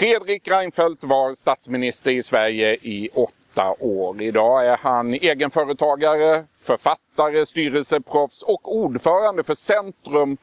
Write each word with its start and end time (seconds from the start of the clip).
Fredrik 0.00 0.48
Reinfeldt 0.48 1.04
var 1.04 1.32
statsminister 1.32 2.10
i 2.10 2.22
Sverige 2.22 2.74
i 2.74 3.08
åtta 3.14 3.74
år. 3.78 4.22
Idag 4.22 4.66
är 4.66 4.76
han 4.76 5.14
egenföretagare, 5.14 6.44
författare, 6.60 7.46
styrelseproffs 7.46 8.42
och 8.42 8.76
ordförande 8.76 9.42
för 9.42 9.54
Centrum 9.54 10.36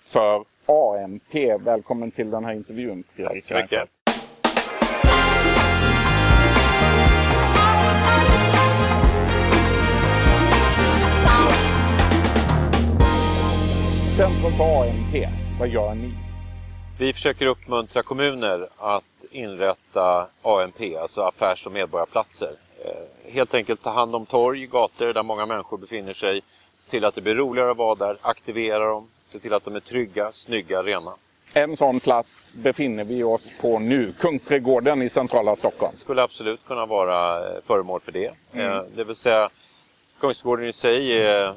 för 0.00 0.44
AMP. 0.66 1.34
Välkommen 1.60 2.10
till 2.10 2.30
den 2.30 2.44
här 2.44 2.52
intervjun, 2.52 3.04
Fredrik 3.16 3.34
Tack 3.34 3.42
så 3.44 3.54
mycket. 3.54 3.88
Centrum 14.16 14.56
för 14.56 14.82
AMP, 14.82 15.28
vad 15.60 15.68
gör 15.68 15.94
ni? 15.94 16.23
Vi 16.98 17.12
försöker 17.12 17.46
uppmuntra 17.46 18.02
kommuner 18.02 18.68
att 18.78 19.04
inrätta 19.30 20.26
AMP, 20.42 20.96
alltså 21.00 21.22
affärs 21.22 21.66
och 21.66 21.72
medborgarplatser. 21.72 22.50
Eh, 22.84 23.32
helt 23.32 23.54
enkelt 23.54 23.82
ta 23.82 23.90
hand 23.90 24.14
om 24.14 24.26
torg, 24.26 24.66
gator 24.66 25.12
där 25.12 25.22
många 25.22 25.46
människor 25.46 25.78
befinner 25.78 26.12
sig. 26.12 26.40
Se 26.76 26.90
till 26.90 27.04
att 27.04 27.14
det 27.14 27.20
blir 27.20 27.34
roligare 27.34 27.70
att 27.70 27.76
vara 27.76 27.94
där, 27.94 28.16
aktivera 28.22 28.88
dem, 28.88 29.08
se 29.24 29.38
till 29.38 29.52
att 29.52 29.64
de 29.64 29.76
är 29.76 29.80
trygga, 29.80 30.32
snygga, 30.32 30.82
rena. 30.82 31.12
En 31.52 31.76
sån 31.76 32.00
plats 32.00 32.52
befinner 32.52 33.04
vi 33.04 33.22
oss 33.22 33.50
på 33.60 33.78
nu, 33.78 34.12
Kungsträdgården 34.18 35.02
i 35.02 35.10
centrala 35.10 35.56
Stockholm. 35.56 35.96
Skulle 35.96 36.22
absolut 36.22 36.66
kunna 36.66 36.86
vara 36.86 37.38
eh, 37.38 37.62
föremål 37.62 38.00
för 38.00 38.12
det. 38.12 38.32
Mm. 38.52 38.72
Eh, 38.72 38.82
det 38.96 39.04
vill 39.04 39.16
säga, 39.16 39.48
Kungsträdgården 40.20 40.66
i 40.66 40.72
sig 40.72 41.18
är 41.18 41.54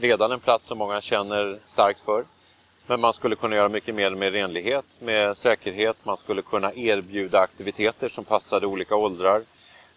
redan 0.00 0.32
en 0.32 0.40
plats 0.40 0.66
som 0.66 0.78
många 0.78 1.00
känner 1.00 1.58
starkt 1.66 2.00
för. 2.00 2.24
Men 2.86 3.00
man 3.00 3.12
skulle 3.12 3.36
kunna 3.36 3.56
göra 3.56 3.68
mycket 3.68 3.94
mer 3.94 4.10
med 4.10 4.32
renlighet, 4.32 4.84
med 5.00 5.36
säkerhet. 5.36 5.96
Man 6.02 6.16
skulle 6.16 6.42
kunna 6.42 6.74
erbjuda 6.74 7.40
aktiviteter 7.40 8.08
som 8.08 8.24
passade 8.24 8.66
olika 8.66 8.96
åldrar, 8.96 9.42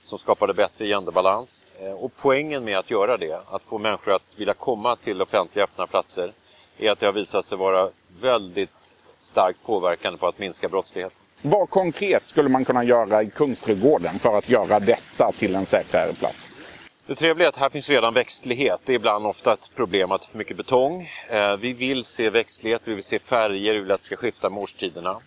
som 0.01 0.19
skapade 0.19 0.53
bättre 0.53 0.87
genderbalans. 0.87 1.65
Eh, 1.79 1.91
och 1.91 2.11
poängen 2.21 2.63
med 2.63 2.77
att 2.77 2.91
göra 2.91 3.17
det, 3.17 3.41
att 3.51 3.63
få 3.63 3.77
människor 3.77 4.13
att 4.13 4.33
vilja 4.35 4.53
komma 4.53 4.95
till 4.95 5.21
offentliga 5.21 5.63
öppna 5.63 5.87
platser, 5.87 6.31
är 6.77 6.91
att 6.91 6.99
det 6.99 7.05
har 7.05 7.13
visat 7.13 7.45
sig 7.45 7.57
vara 7.57 7.89
väldigt 8.21 8.69
starkt 9.21 9.63
påverkande 9.65 10.19
på 10.19 10.27
att 10.27 10.39
minska 10.39 10.69
brottslighet. 10.69 11.13
Vad 11.41 11.69
konkret 11.69 12.25
skulle 12.25 12.49
man 12.49 12.65
kunna 12.65 12.83
göra 12.83 13.23
i 13.23 13.29
Kungsträdgården 13.29 14.19
för 14.19 14.37
att 14.37 14.49
göra 14.49 14.79
detta 14.79 15.31
till 15.31 15.55
en 15.55 15.65
säkrare 15.65 16.13
plats? 16.13 16.48
Det 17.09 17.15
trevliga 17.15 17.47
är 17.47 17.49
att 17.49 17.55
här 17.55 17.69
finns 17.69 17.89
redan 17.89 18.13
växtlighet. 18.13 18.79
Det 18.85 18.93
är 18.93 18.95
ibland 18.95 19.27
ofta 19.27 19.53
ett 19.53 19.71
problem 19.75 20.11
att 20.11 20.21
det 20.21 20.25
är 20.25 20.31
för 20.31 20.37
mycket 20.37 20.57
betong. 20.57 21.09
Eh, 21.29 21.55
vi 21.55 21.73
vill 21.73 22.03
se 22.03 22.29
växtlighet, 22.29 22.81
vi 22.85 22.93
vill 22.93 23.03
se 23.03 23.19
färger, 23.19 23.73
vi 23.73 23.79
vill 23.79 23.91
att 23.91 23.99
det 23.99 24.05
ska 24.05 24.15
skifta 24.15 24.49
med 24.49 24.63
årstiderna. 24.63 25.17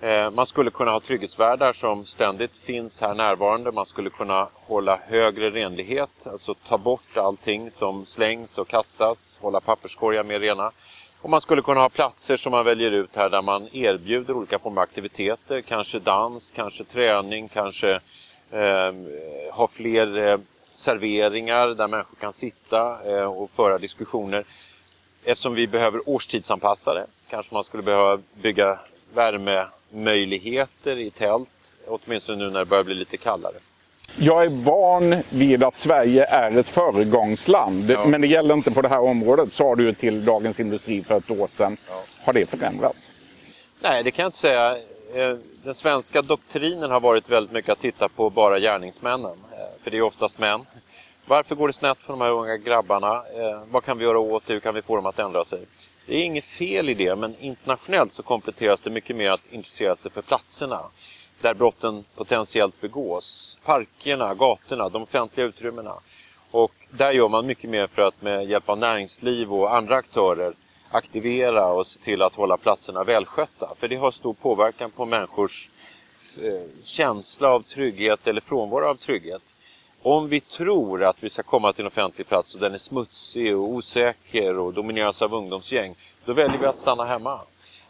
Eh, 0.00 0.30
man 0.30 0.46
skulle 0.46 0.70
kunna 0.70 0.90
ha 0.90 1.00
trygghetsvärdar 1.00 1.72
som 1.72 2.04
ständigt 2.04 2.56
finns 2.56 3.00
här 3.00 3.14
närvarande. 3.14 3.72
Man 3.72 3.86
skulle 3.86 4.10
kunna 4.10 4.48
hålla 4.52 4.96
högre 4.96 5.50
renlighet, 5.50 6.26
alltså 6.26 6.54
ta 6.54 6.78
bort 6.78 7.16
allting 7.16 7.70
som 7.70 8.06
slängs 8.06 8.58
och 8.58 8.68
kastas, 8.68 9.38
hålla 9.42 9.60
papperskorgar 9.60 10.24
mer 10.24 10.40
rena. 10.40 10.70
Och 11.20 11.30
man 11.30 11.40
skulle 11.40 11.62
kunna 11.62 11.80
ha 11.80 11.88
platser 11.88 12.36
som 12.36 12.50
man 12.50 12.64
väljer 12.64 12.90
ut 12.90 13.16
här 13.16 13.30
där 13.30 13.42
man 13.42 13.68
erbjuder 13.72 14.34
olika 14.34 14.58
former 14.58 14.80
av 14.80 14.82
aktiviteter, 14.82 15.60
kanske 15.60 15.98
dans, 15.98 16.50
kanske 16.50 16.84
träning, 16.84 17.48
kanske 17.48 18.00
eh, 18.50 18.92
ha 19.52 19.68
fler 19.68 20.16
eh, 20.16 20.38
serveringar 20.78 21.68
där 21.68 21.88
människor 21.88 22.16
kan 22.20 22.32
sitta 22.32 22.98
eh, 23.06 23.24
och 23.24 23.50
föra 23.50 23.78
diskussioner. 23.78 24.44
Eftersom 25.24 25.54
vi 25.54 25.66
behöver 25.66 26.08
årstidsanpassa 26.08 26.94
det 26.94 27.06
kanske 27.30 27.54
man 27.54 27.64
skulle 27.64 27.82
behöva 27.82 28.18
bygga 28.42 28.78
värmemöjligheter 29.14 30.98
i 30.98 31.10
tält, 31.10 31.48
åtminstone 31.86 32.44
nu 32.44 32.50
när 32.50 32.58
det 32.58 32.64
börjar 32.64 32.84
bli 32.84 32.94
lite 32.94 33.16
kallare. 33.16 33.54
Jag 34.16 34.44
är 34.44 34.48
van 34.48 35.22
vid 35.30 35.62
att 35.62 35.76
Sverige 35.76 36.24
är 36.24 36.58
ett 36.58 36.68
föregångsland, 36.68 37.90
ja. 37.90 38.06
men 38.06 38.20
det 38.20 38.26
gäller 38.26 38.54
inte 38.54 38.70
på 38.70 38.82
det 38.82 38.88
här 38.88 39.00
området, 39.00 39.52
sa 39.52 39.74
du 39.74 39.94
till 39.94 40.24
Dagens 40.24 40.60
Industri 40.60 41.02
för 41.02 41.16
ett 41.16 41.30
år 41.30 41.48
sedan. 41.48 41.76
Ja. 41.88 42.02
Har 42.24 42.32
det 42.32 42.46
förändrats? 42.46 43.10
Nej, 43.80 44.02
det 44.02 44.10
kan 44.10 44.22
jag 44.22 44.28
inte 44.28 44.38
säga. 44.38 44.76
Eh, 45.14 45.36
den 45.64 45.74
svenska 45.74 46.22
doktrinen 46.22 46.90
har 46.90 47.00
varit 47.00 47.28
väldigt 47.28 47.52
mycket 47.52 47.72
att 47.72 47.80
titta 47.80 48.08
på 48.08 48.30
bara 48.30 48.58
gärningsmännen 48.58 49.36
för 49.88 49.92
det 49.92 49.98
är 49.98 50.02
oftast 50.02 50.38
män. 50.38 50.66
Varför 51.26 51.54
går 51.54 51.66
det 51.66 51.72
snett 51.72 51.98
för 51.98 52.12
de 52.12 52.20
här 52.20 52.30
unga 52.30 52.56
grabbarna? 52.56 53.14
Eh, 53.14 53.62
vad 53.70 53.84
kan 53.84 53.98
vi 53.98 54.04
göra 54.04 54.18
åt 54.18 54.46
det? 54.46 54.52
Hur 54.52 54.60
kan 54.60 54.74
vi 54.74 54.82
få 54.82 54.96
dem 54.96 55.06
att 55.06 55.18
ändra 55.18 55.44
sig? 55.44 55.60
Det 56.06 56.16
är 56.16 56.24
inget 56.24 56.44
fel 56.44 56.88
i 56.88 56.94
det, 56.94 57.16
men 57.16 57.34
internationellt 57.40 58.12
så 58.12 58.22
kompletteras 58.22 58.82
det 58.82 58.90
mycket 58.90 59.16
mer 59.16 59.30
att 59.30 59.52
intressera 59.52 59.96
sig 59.96 60.10
för 60.10 60.22
platserna 60.22 60.80
där 61.40 61.54
brotten 61.54 62.04
potentiellt 62.14 62.80
begås. 62.80 63.58
Parkerna, 63.64 64.34
gatorna, 64.34 64.88
de 64.88 65.02
offentliga 65.02 65.46
utrymmena. 65.46 65.94
Och 66.50 66.72
där 66.90 67.10
gör 67.10 67.28
man 67.28 67.46
mycket 67.46 67.70
mer 67.70 67.86
för 67.86 68.02
att 68.02 68.22
med 68.22 68.48
hjälp 68.48 68.68
av 68.68 68.78
näringsliv 68.78 69.52
och 69.52 69.76
andra 69.76 69.96
aktörer 69.96 70.52
aktivera 70.90 71.66
och 71.66 71.86
se 71.86 72.00
till 72.00 72.22
att 72.22 72.34
hålla 72.34 72.56
platserna 72.56 73.04
välskötta. 73.04 73.74
För 73.76 73.88
det 73.88 73.96
har 73.96 74.10
stor 74.10 74.32
påverkan 74.32 74.90
på 74.90 75.06
människors 75.06 75.68
eh, 76.42 76.84
känsla 76.84 77.48
av 77.48 77.62
trygghet 77.62 78.26
eller 78.26 78.40
frånvaro 78.40 78.84
av 78.84 78.94
trygghet. 78.94 79.42
Om 80.02 80.28
vi 80.28 80.40
tror 80.40 81.04
att 81.04 81.24
vi 81.24 81.30
ska 81.30 81.42
komma 81.42 81.72
till 81.72 81.82
en 81.82 81.86
offentlig 81.86 82.28
plats 82.28 82.54
och 82.54 82.60
den 82.60 82.74
är 82.74 82.78
smutsig 82.78 83.56
och 83.56 83.68
osäker 83.68 84.58
och 84.58 84.74
domineras 84.74 85.22
av 85.22 85.34
ungdomsgäng, 85.34 85.94
då 86.24 86.32
väljer 86.32 86.58
vi 86.58 86.66
att 86.66 86.76
stanna 86.76 87.04
hemma. 87.04 87.40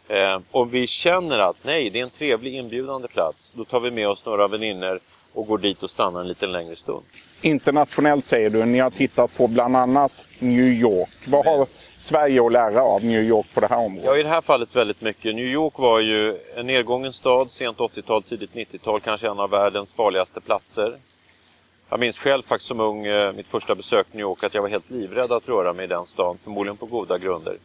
Eh, 0.07 0.39
om 0.51 0.69
vi 0.69 0.87
känner 0.87 1.39
att 1.39 1.55
nej, 1.63 1.89
det 1.89 1.99
är 1.99 2.03
en 2.03 2.09
trevlig 2.09 2.55
inbjudande 2.55 3.07
plats, 3.07 3.51
då 3.51 3.65
tar 3.65 3.79
vi 3.79 3.91
med 3.91 4.09
oss 4.09 4.25
några 4.25 4.47
vänner 4.47 4.99
och 5.33 5.47
går 5.47 5.57
dit 5.57 5.83
och 5.83 5.89
stannar 5.89 6.21
en 6.21 6.27
lite 6.27 6.47
längre 6.47 6.75
stund. 6.75 7.03
Internationellt 7.41 8.25
säger 8.25 8.49
du, 8.49 8.65
ni 8.65 8.79
har 8.79 8.89
tittat 8.89 9.37
på 9.37 9.47
bland 9.47 9.75
annat 9.75 10.25
New 10.39 10.67
York. 10.67 11.09
Vad 11.27 11.45
har 11.45 11.67
Sverige 11.97 12.45
att 12.45 12.51
lära 12.51 12.81
av 12.81 13.03
New 13.03 13.23
York 13.23 13.47
på 13.53 13.59
det 13.59 13.67
här 13.67 13.77
området? 13.77 14.05
Ja, 14.05 14.17
i 14.17 14.23
det 14.23 14.29
här 14.29 14.41
fallet 14.41 14.75
väldigt 14.75 15.01
mycket. 15.01 15.35
New 15.35 15.45
York 15.45 15.79
var 15.79 15.99
ju 15.99 16.37
en 16.55 16.67
nedgången 16.67 17.13
stad, 17.13 17.51
sent 17.51 17.77
80-tal, 17.77 18.23
tidigt 18.23 18.53
90-tal, 18.53 18.99
kanske 18.99 19.27
en 19.27 19.39
av 19.39 19.49
världens 19.49 19.93
farligaste 19.93 20.41
platser. 20.41 20.97
Jag 21.91 21.99
minns 21.99 22.19
själv 22.19 22.41
faktiskt 22.41 22.67
som 22.67 22.79
ung, 22.79 23.05
eh, 23.05 23.33
mitt 23.33 23.47
första 23.47 23.75
besök 23.75 24.07
i 24.11 24.17
New 24.17 24.21
York, 24.21 24.43
att 24.43 24.53
jag 24.53 24.61
var 24.61 24.69
helt 24.69 24.89
livrädd 24.89 25.31
att 25.31 25.47
röra 25.47 25.73
mig 25.73 25.83
i 25.83 25.87
den 25.87 26.05
stan, 26.05 26.37
förmodligen 26.43 26.77
på 26.77 26.85
goda 26.85 27.17
grunder. 27.17 27.57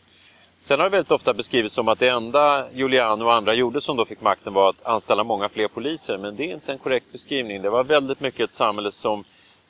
Sen 0.61 0.81
har 0.81 0.87
det 0.87 0.91
väldigt 0.91 1.13
ofta 1.13 1.35
beskrivits 1.35 1.75
som 1.75 1.89
att 1.89 1.99
det 1.99 2.09
enda 2.09 2.65
Giuliano 2.73 3.25
och 3.25 3.35
andra 3.35 3.55
gjorde 3.55 3.81
som 3.81 3.97
då 3.97 4.05
fick 4.05 4.21
makten 4.21 4.55
var 4.55 4.71
att 4.71 4.87
anställa 4.87 5.25
många 5.25 5.49
fler 5.49 5.69
poliser, 5.69 6.19
men 6.19 6.37
det 6.37 6.51
är 6.51 6.55
inte 6.55 6.73
en 6.73 6.79
korrekt 6.79 7.13
beskrivning. 7.13 7.63
Det 7.63 7.71
var 7.71 7.85
väldigt 7.85 8.21
mycket 8.21 8.41
ett 8.41 8.53
samhälle 8.53 8.91
som 8.91 9.25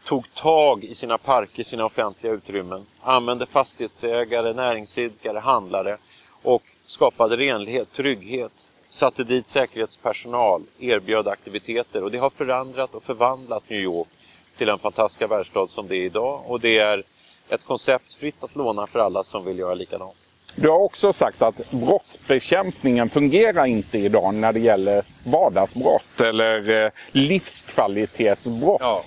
tog 0.04 0.34
tag 0.34 0.84
i 0.84 0.94
sina 0.94 1.18
parker, 1.18 1.62
sina 1.62 1.84
offentliga 1.84 2.32
utrymmen, 2.32 2.86
använde 3.02 3.46
fastighetsägare, 3.46 4.52
näringsidkare, 4.52 5.38
handlare 5.38 5.96
och 6.42 6.62
skapade 6.86 7.36
renlighet, 7.36 7.92
trygghet, 7.92 8.52
satte 8.88 9.24
dit 9.24 9.46
säkerhetspersonal, 9.46 10.62
erbjöd 10.78 11.28
aktiviteter 11.28 12.04
och 12.04 12.10
det 12.10 12.18
har 12.18 12.30
förändrat 12.30 12.94
och 12.94 13.02
förvandlat 13.02 13.70
New 13.70 13.80
York 13.80 14.08
till 14.56 14.66
den 14.66 14.78
fantastiska 14.78 15.26
världsstad 15.26 15.66
som 15.66 15.88
det 15.88 15.96
är 15.96 16.04
idag. 16.04 16.40
Och 16.46 16.60
det 16.60 16.78
är 16.78 17.02
ett 17.48 17.64
koncept 17.64 18.14
fritt 18.14 18.44
att 18.44 18.56
låna 18.56 18.86
för 18.86 18.98
alla 18.98 19.22
som 19.22 19.44
vill 19.44 19.58
göra 19.58 19.74
likadant. 19.74 20.16
Du 20.56 20.68
har 20.68 20.78
också 20.78 21.12
sagt 21.12 21.42
att 21.42 21.70
brottsbekämpningen 21.70 23.10
fungerar 23.10 23.66
inte 23.66 23.98
idag 23.98 24.34
när 24.34 24.52
det 24.52 24.60
gäller 24.60 25.04
vardagsbrott 25.24 26.20
eller 26.20 26.84
eh, 26.84 26.90
livskvalitetsbrott. 27.12 28.80
Ja. 28.80 29.02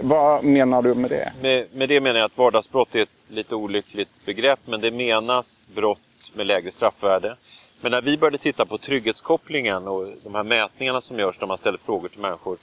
Vad 0.00 0.44
menar 0.44 0.82
du 0.82 0.94
med 0.94 1.10
det? 1.10 1.32
Med, 1.42 1.66
med 1.72 1.88
det 1.88 2.00
menar 2.00 2.18
jag 2.18 2.26
att 2.26 2.38
vardagsbrott 2.38 2.94
är 2.94 3.02
ett 3.02 3.08
lite 3.28 3.54
olyckligt 3.54 4.24
begrepp, 4.24 4.60
men 4.64 4.80
det 4.80 4.90
menas 4.90 5.64
brott 5.74 5.98
med 6.34 6.46
lägre 6.46 6.70
straffvärde. 6.70 7.36
Men 7.80 7.90
när 7.90 8.02
vi 8.02 8.16
började 8.16 8.38
titta 8.38 8.66
på 8.66 8.78
trygghetskopplingen 8.78 9.88
och 9.88 10.08
de 10.24 10.34
här 10.34 10.42
mätningarna 10.42 11.00
som 11.00 11.18
görs 11.18 11.40
när 11.40 11.46
man 11.46 11.58
ställer 11.58 11.78
frågor 11.78 12.08
till 12.08 12.20
människor 12.20 12.58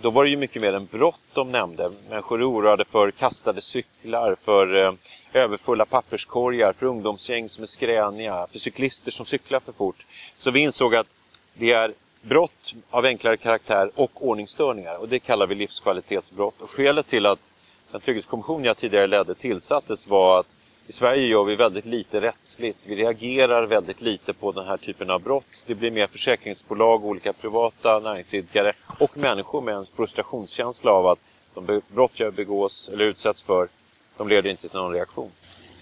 då 0.00 0.10
var 0.10 0.24
det 0.24 0.30
ju 0.30 0.36
mycket 0.36 0.62
mer 0.62 0.72
än 0.72 0.86
brott 0.86 1.20
de 1.32 1.50
nämnde. 1.50 1.92
Människor 2.10 2.40
är 2.40 2.50
oroade 2.50 2.84
för 2.84 3.10
kastade 3.10 3.60
cyklar, 3.60 4.34
för 4.34 4.76
eh, 4.76 4.92
överfulla 5.32 5.84
papperskorgar, 5.84 6.72
för 6.72 6.86
ungdomsgäng 6.86 7.48
som 7.48 7.62
är 7.62 7.66
skräniga, 7.66 8.46
för 8.46 8.58
cyklister 8.58 9.10
som 9.10 9.26
cyklar 9.26 9.60
för 9.60 9.72
fort. 9.72 10.06
Så 10.36 10.50
vi 10.50 10.60
insåg 10.60 10.94
att 10.94 11.06
det 11.54 11.72
är 11.72 11.92
brott 12.22 12.74
av 12.90 13.04
enklare 13.04 13.36
karaktär 13.36 13.90
och 13.94 14.10
ordningsstörningar 14.14 14.96
och 14.96 15.08
det 15.08 15.18
kallar 15.18 15.46
vi 15.46 15.54
livskvalitetsbrott. 15.54 16.60
Och 16.60 16.70
skälet 16.70 17.06
till 17.06 17.26
att 17.26 17.48
den 17.90 18.00
trygghetskommission 18.00 18.64
jag 18.64 18.76
tidigare 18.76 19.06
ledde 19.06 19.34
tillsattes 19.34 20.06
var 20.06 20.40
att 20.40 20.46
i 20.86 20.92
Sverige 20.92 21.26
gör 21.26 21.44
vi 21.44 21.56
väldigt 21.56 21.86
lite 21.86 22.20
rättsligt. 22.20 22.86
Vi 22.86 22.96
reagerar 22.96 23.66
väldigt 23.66 24.00
lite 24.00 24.32
på 24.32 24.52
den 24.52 24.66
här 24.66 24.76
typen 24.76 25.10
av 25.10 25.20
brott. 25.20 25.44
Det 25.66 25.74
blir 25.74 25.90
mer 25.90 26.06
försäkringsbolag, 26.06 27.04
olika 27.04 27.32
privata 27.32 27.98
näringsidkare 27.98 28.72
och 28.98 29.16
människor 29.16 29.60
med 29.60 29.74
en 29.74 29.86
frustrationskänsla 29.96 30.92
av 30.92 31.06
att 31.06 31.18
de 31.54 31.80
brott 31.88 32.12
jag 32.14 32.34
begås 32.34 32.90
eller 32.92 33.04
utsätts 33.04 33.42
för, 33.42 33.68
de 34.16 34.28
leder 34.28 34.50
inte 34.50 34.68
till 34.68 34.78
någon 34.78 34.92
reaktion. 34.92 35.30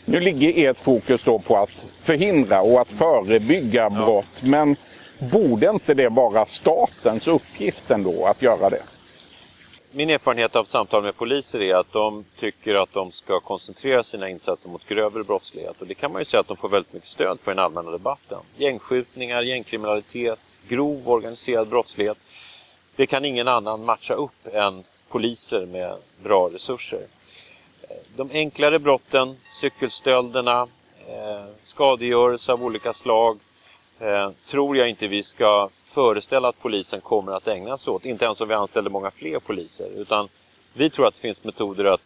Nu 0.05 0.21
ligger 0.21 0.71
ert 0.71 0.79
fokus 0.79 1.25
då 1.25 1.39
på 1.39 1.57
att 1.57 1.87
förhindra 2.01 2.63
och 2.63 2.81
att 2.81 2.89
förebygga 2.89 3.91
brott. 3.91 4.27
Ja. 4.41 4.49
Men 4.49 4.77
Borde 5.21 5.71
inte 5.71 5.95
det 5.95 6.09
vara 6.09 6.45
statens 6.45 7.29
uppgift 7.29 7.91
ändå 7.91 8.27
att 8.27 8.43
göra 8.43 8.71
det? 8.71 8.83
Min 9.93 10.11
erfarenhet 10.11 10.57
av 10.57 10.65
samtal 10.65 11.03
med 11.03 11.17
poliser 11.17 11.63
är 11.63 11.75
att 11.75 11.93
de 11.93 12.25
tycker 12.39 12.75
att 12.75 12.93
de 12.93 13.13
ska 13.13 13.41
koncentrera 13.41 14.03
sina 14.03 14.29
insatser 14.29 14.69
mot 14.69 14.87
grövre 14.87 15.25
brottslighet. 15.25 15.81
Och 15.81 15.87
det 15.87 15.95
kan 15.95 16.13
man 16.13 16.21
ju 16.21 16.25
säga 16.25 16.41
att 16.41 16.49
de 16.49 16.57
får 16.57 16.69
väldigt 16.69 16.93
mycket 16.93 17.09
stöd 17.09 17.41
för 17.41 17.53
i 17.53 17.55
den 17.55 17.65
allmänna 17.65 17.91
debatten. 17.91 18.39
Gängskjutningar, 18.57 19.43
gängkriminalitet, 19.43 20.39
grov 20.69 21.09
organiserad 21.09 21.69
brottslighet. 21.69 22.19
Det 22.97 23.07
kan 23.07 23.25
ingen 23.25 23.49
annan 23.49 23.85
matcha 23.85 24.15
upp 24.15 24.47
än 24.53 24.85
poliser 25.09 25.67
med 25.67 25.97
bra 26.23 26.49
resurser. 26.49 27.07
De 28.17 28.31
enklare 28.33 28.79
brotten, 28.79 29.37
cykelstölderna, 29.61 30.69
eh, 31.09 31.45
skadegörelse 31.63 32.53
av 32.53 32.65
olika 32.65 32.93
slag, 32.93 33.39
eh, 34.01 34.31
tror 34.47 34.77
jag 34.77 34.89
inte 34.89 35.07
vi 35.07 35.23
ska 35.23 35.69
föreställa 35.73 36.49
att 36.49 36.63
polisen 36.63 37.01
kommer 37.01 37.33
att 37.33 37.49
ägna 37.49 37.79
sig 37.79 37.91
åt. 37.91 38.05
Inte 38.05 38.25
ens 38.25 38.41
om 38.41 38.49
vi 38.49 38.55
anställer 38.55 38.91
många 38.91 39.11
fler 39.11 39.39
poliser. 39.39 39.89
Utan 39.97 40.29
vi 40.73 40.91
tror 40.91 41.07
att 41.07 41.15
det 41.15 41.21
finns 41.21 41.45
metoder 41.45 41.85
att 41.85 42.03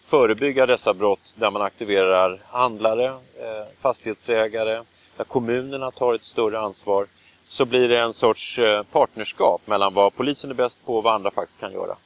förebygga 0.00 0.66
dessa 0.66 0.94
brott 0.94 1.32
där 1.34 1.50
man 1.50 1.62
aktiverar 1.62 2.40
handlare, 2.46 3.06
eh, 3.06 3.66
fastighetsägare, 3.80 4.82
där 5.16 5.24
kommunerna 5.24 5.90
tar 5.90 6.14
ett 6.14 6.24
större 6.24 6.60
ansvar. 6.60 7.06
Så 7.48 7.64
blir 7.64 7.88
det 7.88 8.00
en 8.00 8.12
sorts 8.12 8.58
eh, 8.58 8.82
partnerskap 8.82 9.62
mellan 9.64 9.94
vad 9.94 10.14
polisen 10.14 10.50
är 10.50 10.54
bäst 10.54 10.86
på 10.86 10.96
och 10.96 11.02
vad 11.02 11.14
andra 11.14 11.30
faktiskt 11.30 11.60
kan 11.60 11.72
göra. 11.72 11.96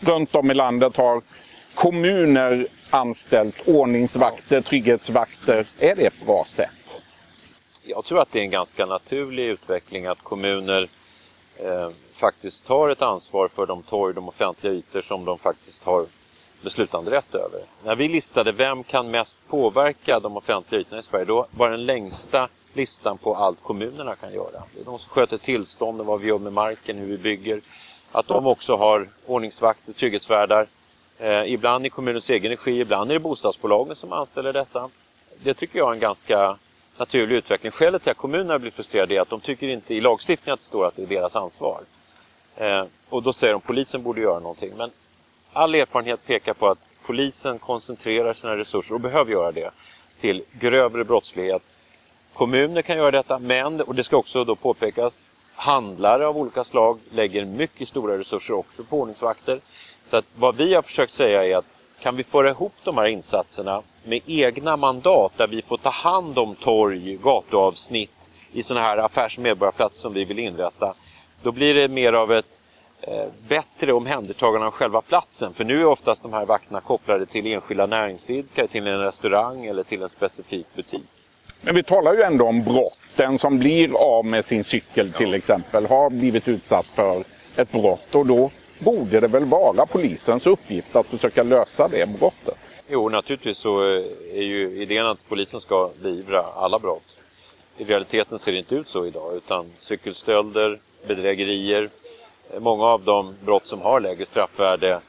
Runt 0.00 0.34
om 0.34 0.50
i 0.50 0.54
landet 0.54 0.96
har 0.96 1.22
kommuner 1.74 2.66
anställt 2.90 3.68
ordningsvakter, 3.68 4.60
trygghetsvakter. 4.60 5.66
Är 5.78 5.96
det 5.96 6.06
ett 6.06 6.26
bra 6.26 6.44
sätt? 6.48 7.02
Jag 7.90 8.04
tror 8.04 8.20
att 8.20 8.32
det 8.32 8.38
är 8.40 8.44
en 8.44 8.50
ganska 8.50 8.86
naturlig 8.86 9.44
utveckling 9.44 10.06
att 10.06 10.22
kommuner 10.22 10.88
eh, 11.56 11.90
faktiskt 12.12 12.66
tar 12.66 12.88
ett 12.88 13.02
ansvar 13.02 13.48
för 13.48 13.66
de 13.66 13.82
torg, 13.82 14.14
de 14.14 14.28
offentliga 14.28 14.72
ytor 14.72 15.00
som 15.00 15.24
de 15.24 15.38
faktiskt 15.38 15.84
har 15.84 16.06
beslutanderätt 16.62 17.34
över. 17.34 17.60
När 17.84 17.96
vi 17.96 18.08
listade 18.08 18.52
vem 18.52 18.84
kan 18.84 19.10
mest 19.10 19.48
påverka 19.48 20.20
de 20.20 20.36
offentliga 20.36 20.80
ytorna 20.80 21.00
i 21.00 21.02
Sverige, 21.02 21.24
då 21.24 21.46
var 21.50 21.70
den 21.70 21.86
längsta 21.86 22.48
listan 22.72 23.18
på 23.18 23.34
allt 23.34 23.62
kommunerna 23.62 24.16
kan 24.16 24.32
göra. 24.32 24.62
Det 24.74 24.80
är 24.80 24.84
de 24.84 24.98
som 24.98 25.12
sköter 25.12 25.38
tillstånden, 25.38 26.06
vad 26.06 26.20
vi 26.20 26.28
gör 26.28 26.38
med 26.38 26.52
marken, 26.52 26.98
hur 26.98 27.06
vi 27.06 27.18
bygger. 27.18 27.60
Att 28.12 28.26
de 28.26 28.46
också 28.46 28.76
har 28.76 29.08
ordningsvakter, 29.26 29.92
trygghetsvärdar, 29.92 30.66
Eh, 31.20 31.52
ibland 31.52 31.86
i 31.86 31.90
kommunens 31.90 32.30
egen 32.30 32.50
regi, 32.50 32.80
ibland 32.80 33.10
är 33.10 33.14
det 33.14 33.20
bostadsbolagen 33.20 33.96
som 33.96 34.12
anställer 34.12 34.52
dessa. 34.52 34.88
Det 35.42 35.54
tycker 35.54 35.78
jag 35.78 35.88
är 35.88 35.92
en 35.92 36.00
ganska 36.00 36.56
naturlig 37.00 37.36
utveckling. 37.36 37.72
Skälet 37.72 38.02
till 38.02 38.10
att 38.10 38.16
kommunerna 38.16 38.58
blir 38.58 38.70
frustrerade 38.70 39.14
är 39.14 39.20
att 39.20 39.30
de 39.30 39.40
tycker 39.40 39.68
inte 39.68 39.94
i 39.94 40.00
lagstiftningen 40.00 40.54
att 40.54 40.60
det 40.60 40.64
står 40.64 40.86
att 40.86 40.96
det 40.96 41.02
är 41.02 41.06
deras 41.06 41.36
ansvar. 41.36 41.80
Eh, 42.56 42.84
och 43.08 43.22
då 43.22 43.32
säger 43.32 43.52
de 43.52 43.56
att 43.56 43.64
polisen 43.64 44.02
borde 44.02 44.20
göra 44.20 44.40
någonting. 44.40 44.72
Men 44.76 44.90
all 45.52 45.74
erfarenhet 45.74 46.26
pekar 46.26 46.54
på 46.54 46.68
att 46.68 46.78
polisen 47.06 47.58
koncentrerar 47.58 48.32
sina 48.32 48.56
resurser, 48.56 48.94
och 48.94 49.00
behöver 49.00 49.32
göra 49.32 49.52
det, 49.52 49.70
till 50.20 50.42
grövre 50.52 51.04
brottslighet. 51.04 51.62
Kommuner 52.34 52.82
kan 52.82 52.96
göra 52.96 53.10
detta, 53.10 53.38
men, 53.38 53.80
och 53.80 53.94
det 53.94 54.02
ska 54.02 54.16
också 54.16 54.44
då 54.44 54.56
påpekas, 54.56 55.32
handlare 55.54 56.26
av 56.26 56.38
olika 56.38 56.64
slag 56.64 56.98
lägger 57.10 57.44
mycket 57.44 57.88
stora 57.88 58.18
resurser 58.18 58.54
också 58.54 58.84
på 58.84 59.00
ordningsvakter. 59.00 59.60
Så 60.06 60.16
att 60.16 60.24
vad 60.36 60.56
vi 60.56 60.74
har 60.74 60.82
försökt 60.82 61.12
säga 61.12 61.44
är 61.46 61.56
att 61.56 61.79
kan 62.00 62.16
vi 62.16 62.24
föra 62.24 62.50
ihop 62.50 62.72
de 62.84 62.98
här 62.98 63.06
insatserna 63.06 63.82
med 64.04 64.20
egna 64.26 64.76
mandat 64.76 65.32
där 65.36 65.46
vi 65.46 65.62
får 65.62 65.76
ta 65.76 65.90
hand 65.90 66.38
om 66.38 66.54
torg, 66.54 67.18
gatuavsnitt 67.22 68.28
i 68.52 68.62
sådana 68.62 68.86
här 68.86 68.96
affärs 68.96 69.38
och 69.38 69.42
medborgarplatser 69.42 70.00
som 70.00 70.12
vi 70.12 70.24
vill 70.24 70.38
inrätta. 70.38 70.94
Då 71.42 71.52
blir 71.52 71.74
det 71.74 71.88
mer 71.88 72.12
av 72.12 72.32
ett 72.32 72.58
eh, 73.00 73.26
bättre 73.48 73.92
omhändertagande 73.92 74.66
av 74.66 74.72
själva 74.72 75.00
platsen. 75.00 75.52
För 75.52 75.64
nu 75.64 75.80
är 75.80 75.86
oftast 75.86 76.22
de 76.22 76.32
här 76.32 76.46
vakterna 76.46 76.80
kopplade 76.80 77.26
till 77.26 77.46
enskilda 77.46 77.86
näringsidkare, 77.86 78.66
till 78.66 78.86
en 78.86 79.00
restaurang 79.00 79.66
eller 79.66 79.82
till 79.82 80.02
en 80.02 80.08
specifik 80.08 80.66
butik. 80.74 81.04
Men 81.60 81.74
vi 81.74 81.82
talar 81.82 82.14
ju 82.14 82.22
ändå 82.22 82.46
om 82.46 82.62
brott. 82.62 82.98
Den 83.16 83.38
som 83.38 83.58
blir 83.58 83.96
av 83.96 84.24
med 84.24 84.44
sin 84.44 84.64
cykel 84.64 85.12
till 85.12 85.34
exempel 85.34 85.86
har 85.86 86.10
blivit 86.10 86.48
utsatt 86.48 86.86
för 86.86 87.24
ett 87.56 87.72
brott 87.72 88.14
och 88.14 88.26
då 88.26 88.50
borde 88.80 89.20
det 89.20 89.28
väl 89.28 89.44
vara 89.44 89.86
polisens 89.86 90.46
uppgift 90.46 90.96
att 90.96 91.06
försöka 91.06 91.42
lösa 91.42 91.88
det 91.88 92.08
brottet? 92.08 92.58
Jo, 92.88 93.08
naturligtvis 93.08 93.58
så 93.58 93.82
eh, 93.82 94.04
är 94.34 94.42
ju 94.42 94.82
idén 94.82 95.06
att 95.06 95.28
polisen 95.28 95.60
ska 95.60 95.90
beivra 96.02 96.42
alla 96.56 96.78
brott. 96.78 97.16
I 97.78 97.84
realiteten 97.84 98.38
ser 98.38 98.52
det 98.52 98.58
inte 98.58 98.74
ut 98.74 98.88
så 98.88 99.06
idag, 99.06 99.36
utan 99.36 99.66
cykelstölder, 99.78 100.78
bedrägerier, 101.06 101.88
eh, 102.54 102.60
många 102.60 102.84
av 102.84 103.02
de 103.04 103.34
brott 103.44 103.66
som 103.66 103.80
har 103.80 104.00
lägre 104.00 104.24
straffvärde 104.24 105.00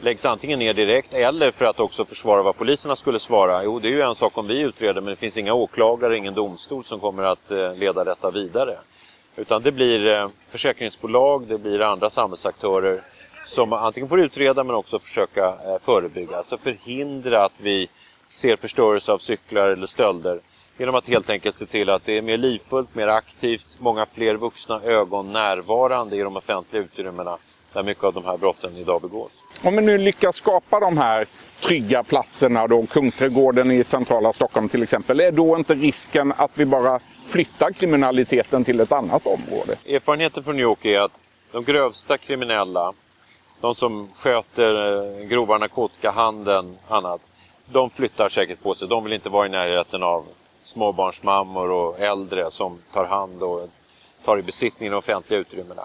läggs 0.00 0.26
antingen 0.26 0.58
ner 0.58 0.74
direkt 0.74 1.14
eller 1.14 1.50
för 1.50 1.64
att 1.64 1.80
också 1.80 2.04
försvara 2.04 2.42
vad 2.42 2.56
poliserna 2.56 2.96
skulle 2.96 3.18
svara. 3.18 3.64
Jo, 3.64 3.78
det 3.78 3.88
är 3.88 3.92
ju 3.92 4.02
en 4.02 4.14
sak 4.14 4.38
om 4.38 4.46
vi 4.46 4.60
utreder, 4.60 5.00
men 5.00 5.10
det 5.10 5.16
finns 5.16 5.36
inga 5.36 5.54
åklagare, 5.54 6.16
ingen 6.16 6.34
domstol 6.34 6.84
som 6.84 7.00
kommer 7.00 7.22
att 7.22 7.50
eh, 7.50 7.76
leda 7.76 8.04
detta 8.04 8.30
vidare. 8.30 8.76
Utan 9.36 9.62
det 9.62 9.72
blir 9.72 10.30
försäkringsbolag, 10.48 11.46
det 11.48 11.58
blir 11.58 11.82
andra 11.82 12.10
samhällsaktörer 12.10 13.02
som 13.48 13.72
antingen 13.72 14.08
får 14.08 14.20
utreda 14.20 14.64
men 14.64 14.76
också 14.76 14.98
försöka 14.98 15.46
eh, 15.46 15.78
förebygga. 15.80 16.36
Alltså 16.36 16.58
förhindra 16.58 17.44
att 17.44 17.60
vi 17.60 17.88
ser 18.28 18.56
förstörelse 18.56 19.12
av 19.12 19.18
cyklar 19.18 19.68
eller 19.68 19.86
stölder. 19.86 20.40
Genom 20.78 20.94
att 20.94 21.06
helt 21.08 21.30
enkelt 21.30 21.54
se 21.54 21.66
till 21.66 21.90
att 21.90 22.04
det 22.04 22.18
är 22.18 22.22
mer 22.22 22.36
livfullt, 22.38 22.94
mer 22.94 23.08
aktivt, 23.08 23.66
många 23.78 24.06
fler 24.06 24.34
vuxna 24.34 24.80
ögon 24.82 25.32
närvarande 25.32 26.16
i 26.16 26.20
de 26.20 26.36
offentliga 26.36 26.82
utrymmena 26.82 27.38
där 27.72 27.82
mycket 27.82 28.04
av 28.04 28.14
de 28.14 28.24
här 28.24 28.36
brotten 28.36 28.76
idag 28.76 29.02
begås. 29.02 29.32
Om 29.62 29.76
vi 29.76 29.82
nu 29.82 29.98
lyckas 29.98 30.36
skapa 30.36 30.80
de 30.80 30.98
här 30.98 31.26
trygga 31.60 32.02
platserna, 32.02 32.66
då, 32.66 32.86
Kungsträdgården 32.86 33.70
i 33.70 33.84
centrala 33.84 34.32
Stockholm 34.32 34.68
till 34.68 34.82
exempel, 34.82 35.20
är 35.20 35.32
då 35.32 35.58
inte 35.58 35.74
risken 35.74 36.32
att 36.36 36.50
vi 36.54 36.64
bara 36.64 37.00
flyttar 37.26 37.72
kriminaliteten 37.72 38.64
till 38.64 38.80
ett 38.80 38.92
annat 38.92 39.26
område? 39.26 39.76
Erfarenheten 39.86 40.44
från 40.44 40.56
New 40.56 40.62
York 40.62 40.84
är 40.84 41.00
att 41.00 41.12
de 41.52 41.64
grövsta 41.64 42.18
kriminella 42.18 42.92
de 43.60 43.74
som 43.74 44.08
sköter 44.14 44.96
eh, 45.20 45.26
grova 45.26 45.58
narkotikahandeln 45.58 46.76
och 46.88 46.96
annat, 46.96 47.20
de 47.66 47.90
flyttar 47.90 48.28
säkert 48.28 48.62
på 48.62 48.74
sig. 48.74 48.88
De 48.88 49.04
vill 49.04 49.12
inte 49.12 49.28
vara 49.28 49.46
i 49.46 49.48
närheten 49.48 50.02
av 50.02 50.24
småbarnsmammor 50.62 51.70
och 51.70 52.00
äldre 52.00 52.50
som 52.50 52.78
tar 52.92 53.04
hand 53.04 53.42
och 53.42 53.68
tar 54.24 54.38
i 54.38 54.42
besittning 54.42 54.90
de 54.90 54.96
offentliga 54.96 55.40
utrymmena. 55.40 55.82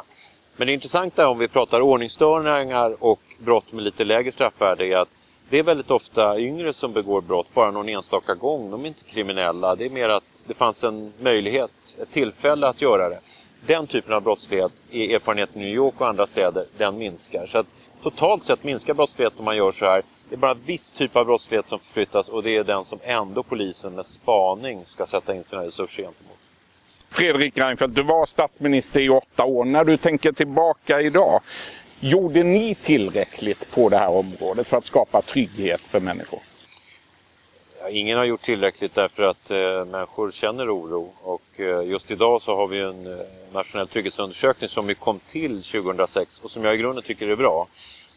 Men 0.56 0.68
det 0.68 0.74
intressanta 0.74 1.28
om 1.28 1.38
vi 1.38 1.48
pratar 1.48 1.82
ordningsstörningar 1.82 2.96
och 3.00 3.22
brott 3.38 3.72
med 3.72 3.84
lite 3.84 4.04
lägre 4.04 4.32
straffvärde 4.32 4.88
är 4.88 4.98
att 4.98 5.10
det 5.50 5.60
är 5.60 5.64
väldigt 5.64 5.92
ofta 5.92 6.40
yngre 6.40 6.74
som 6.74 6.94
begår 6.94 7.22
brott 7.22 7.48
bara 7.54 7.72
någon 7.72 7.90
enstaka 7.90 8.34
gång. 8.34 8.72
De 8.72 8.84
är 8.84 8.88
inte 8.88 9.04
kriminella. 9.04 9.76
Det 9.76 9.86
är 9.86 9.90
mer 9.90 10.10
att 10.10 10.24
det 10.46 10.54
fanns 10.54 10.84
en 10.84 11.14
möjlighet, 11.20 11.96
ett 12.02 12.12
tillfälle 12.12 12.68
att 12.68 12.82
göra 12.82 13.10
det 13.10 13.20
den 13.66 13.88
typen 13.88 14.14
av 14.14 14.22
brottslighet 14.22 14.72
i 14.92 15.14
erfarenheten 15.14 15.62
i 15.62 15.66
New 15.66 15.74
York 15.74 16.02
och 16.02 16.08
andra 16.08 16.28
städer, 16.28 16.66
den 16.78 16.98
minskar. 16.98 17.46
Så 17.48 17.58
att 17.58 17.68
totalt 18.04 18.44
sett 18.44 18.64
minskar 18.64 18.94
brottsligheten 18.94 19.40
om 19.40 19.46
man 19.46 19.58
gör 19.58 19.72
så 19.72 19.86
här. 19.86 20.04
Det 20.30 20.36
är 20.36 20.40
bara 20.40 20.54
viss 20.54 20.92
typ 20.92 21.16
av 21.16 21.26
brottslighet 21.26 21.68
som 21.68 21.80
förflyttas 21.80 22.30
och 22.30 22.44
det 22.44 22.58
är 22.58 22.64
den 22.64 22.86
som 22.86 23.00
ändå 23.04 23.44
polisen 23.44 23.96
med 23.96 24.06
spaning 24.06 24.86
ska 24.86 25.06
sätta 25.06 25.36
in 25.36 25.44
sina 25.44 25.64
resurser 25.64 26.04
gentemot. 26.04 26.38
Fredrik 27.10 27.58
Reinfeldt, 27.58 27.96
du 27.96 28.04
var 28.04 28.26
statsminister 28.26 29.00
i 29.00 29.10
åtta 29.10 29.46
år. 29.46 29.66
När 29.66 29.84
du 29.84 29.98
tänker 29.98 30.32
tillbaka 30.32 31.02
idag, 31.02 31.42
gjorde 32.00 32.44
ni 32.44 32.76
tillräckligt 32.76 33.72
på 33.72 33.90
det 33.90 33.98
här 33.98 34.10
området 34.10 34.68
för 34.68 34.78
att 34.78 34.86
skapa 34.86 35.22
trygghet 35.22 35.82
för 35.82 36.00
människor? 36.00 36.40
Ja, 37.84 37.90
ingen 37.90 38.18
har 38.18 38.26
gjort 38.26 38.42
tillräckligt 38.42 38.96
därför 38.96 39.24
att 39.24 39.52
eh, 39.52 39.86
människor 39.86 40.32
känner 40.32 40.78
oro 40.78 41.14
och 41.22 41.60
eh, 41.60 41.84
just 41.84 42.12
idag 42.12 42.42
så 42.42 42.56
har 42.56 42.68
vi 42.68 42.80
en 42.80 43.08
eh, 43.08 43.26
nationell 43.54 43.88
trygghetsundersökning 43.88 44.70
som 44.70 44.90
ju 44.90 44.96
kom 44.96 45.20
till 45.20 45.64
2006 45.64 46.40
och 46.40 46.52
som 46.52 46.64
jag 46.64 46.76
i 46.76 46.78
grunden 46.78 47.04
tycker 47.04 47.28
är 47.28 47.36
bra. 47.36 47.68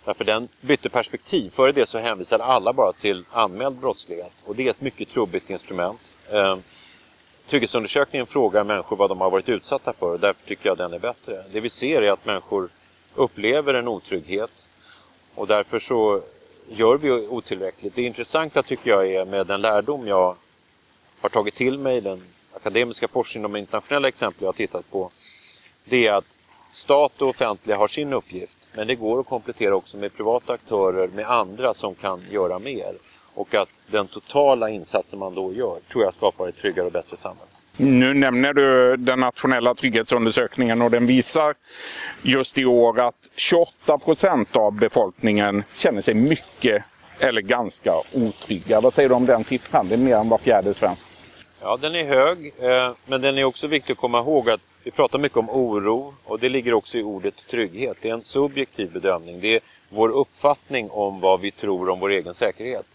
Därför 0.04 0.24
den 0.24 0.48
bytte 0.60 0.88
perspektiv. 0.88 1.50
Före 1.50 1.72
det 1.72 1.86
så 1.86 1.98
hänvisade 1.98 2.44
alla 2.44 2.72
bara 2.72 2.92
till 2.92 3.24
anmäld 3.30 3.76
brottslighet 3.76 4.32
och 4.44 4.56
det 4.56 4.66
är 4.66 4.70
ett 4.70 4.80
mycket 4.80 5.08
trubbigt 5.08 5.50
instrument. 5.50 6.16
Eh, 6.32 6.56
Trygghetsundersökningen 7.48 8.26
frågar 8.26 8.64
människor 8.64 8.96
vad 8.96 9.10
de 9.10 9.20
har 9.20 9.30
varit 9.30 9.48
utsatta 9.48 9.92
för 9.92 10.12
och 10.12 10.20
därför 10.20 10.46
tycker 10.46 10.68
jag 10.68 10.78
den 10.78 10.92
är 10.92 10.98
bättre. 10.98 11.44
Det 11.52 11.60
vi 11.60 11.68
ser 11.68 12.02
är 12.02 12.12
att 12.12 12.26
människor 12.26 12.68
upplever 13.14 13.74
en 13.74 13.88
otrygghet 13.88 14.50
och 15.34 15.46
därför 15.46 15.78
så 15.78 16.22
gör 16.68 16.98
vi 16.98 17.10
otillräckligt. 17.10 17.94
Det 17.94 18.02
intressanta 18.02 18.62
tycker 18.62 18.90
jag 18.90 19.06
är 19.06 19.24
med 19.24 19.46
den 19.46 19.60
lärdom 19.60 20.08
jag 20.08 20.36
har 21.20 21.28
tagit 21.28 21.54
till 21.54 21.78
mig, 21.78 22.00
den 22.00 22.22
akademiska 22.54 23.08
forskningen, 23.08 23.52
de 23.52 23.58
internationella 23.58 24.08
exempel 24.08 24.42
jag 24.42 24.48
har 24.48 24.52
tittat 24.52 24.90
på, 24.90 25.10
det 25.84 26.06
är 26.06 26.12
att 26.12 26.36
stat 26.72 27.22
och 27.22 27.28
offentliga 27.28 27.76
har 27.76 27.88
sin 27.88 28.12
uppgift, 28.12 28.58
men 28.74 28.86
det 28.86 28.94
går 28.94 29.20
att 29.20 29.26
komplettera 29.26 29.74
också 29.76 29.96
med 29.96 30.14
privata 30.14 30.52
aktörer, 30.52 31.08
med 31.08 31.30
andra 31.30 31.74
som 31.74 31.94
kan 31.94 32.24
göra 32.30 32.58
mer. 32.58 32.94
Och 33.34 33.54
att 33.54 33.68
den 33.90 34.06
totala 34.08 34.70
insatsen 34.70 35.18
man 35.18 35.34
då 35.34 35.52
gör 35.52 35.78
tror 35.92 36.04
jag 36.04 36.14
skapar 36.14 36.48
ett 36.48 36.56
tryggare 36.56 36.86
och 36.86 36.92
bättre 36.92 37.16
samhälle. 37.16 37.55
Nu 37.76 38.14
nämner 38.14 38.52
du 38.52 38.96
den 38.96 39.20
nationella 39.20 39.74
trygghetsundersökningen 39.74 40.82
och 40.82 40.90
den 40.90 41.06
visar 41.06 41.54
just 42.22 42.58
i 42.58 42.64
år 42.64 43.00
att 43.00 43.30
28 43.36 43.98
procent 43.98 44.56
av 44.56 44.72
befolkningen 44.72 45.64
känner 45.76 46.02
sig 46.02 46.14
mycket 46.14 46.84
eller 47.18 47.40
ganska 47.40 47.92
otrygga. 48.12 48.80
Vad 48.80 48.94
säger 48.94 49.08
du 49.08 49.14
om 49.14 49.26
den 49.26 49.44
siffran? 49.44 49.88
Det 49.88 49.94
är 49.94 49.98
mer 49.98 50.16
än 50.16 50.28
var 50.28 50.38
fjärde 50.38 50.74
svensk. 50.74 51.02
Ja, 51.62 51.76
den 51.76 51.94
är 51.94 52.04
hög, 52.04 52.52
eh, 52.58 52.92
men 53.06 53.22
den 53.22 53.38
är 53.38 53.44
också 53.44 53.66
viktig 53.66 53.92
att 53.92 53.98
komma 53.98 54.18
ihåg 54.18 54.50
att 54.50 54.60
vi 54.84 54.90
pratar 54.90 55.18
mycket 55.18 55.38
om 55.38 55.50
oro 55.50 56.14
och 56.24 56.38
det 56.38 56.48
ligger 56.48 56.74
också 56.74 56.98
i 56.98 57.02
ordet 57.02 57.34
trygghet. 57.50 57.96
Det 58.00 58.08
är 58.08 58.14
en 58.14 58.22
subjektiv 58.22 58.92
bedömning. 58.92 59.40
Det 59.40 59.54
är 59.56 59.60
vår 59.88 60.08
uppfattning 60.08 60.90
om 60.90 61.20
vad 61.20 61.40
vi 61.40 61.50
tror 61.50 61.88
om 61.88 62.00
vår 62.00 62.10
egen 62.10 62.34
säkerhet. 62.34 62.86